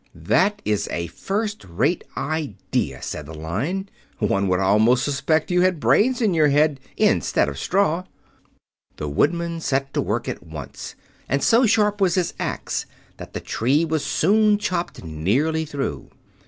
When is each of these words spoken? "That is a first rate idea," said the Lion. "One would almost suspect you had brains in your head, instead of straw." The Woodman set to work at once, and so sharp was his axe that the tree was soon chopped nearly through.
"That 0.15 0.63
is 0.65 0.87
a 0.91 1.05
first 1.05 1.63
rate 1.63 2.03
idea," 2.17 3.03
said 3.03 3.27
the 3.27 3.35
Lion. 3.35 3.87
"One 4.17 4.47
would 4.47 4.59
almost 4.59 5.05
suspect 5.05 5.51
you 5.51 5.61
had 5.61 5.79
brains 5.79 6.23
in 6.23 6.33
your 6.33 6.47
head, 6.47 6.79
instead 6.97 7.47
of 7.47 7.59
straw." 7.59 8.05
The 8.97 9.07
Woodman 9.07 9.59
set 9.59 9.93
to 9.93 10.01
work 10.01 10.27
at 10.27 10.41
once, 10.41 10.95
and 11.29 11.43
so 11.43 11.67
sharp 11.67 12.01
was 12.01 12.15
his 12.15 12.33
axe 12.39 12.87
that 13.17 13.33
the 13.33 13.39
tree 13.41 13.85
was 13.85 14.03
soon 14.03 14.57
chopped 14.57 15.03
nearly 15.03 15.65
through. 15.65 16.09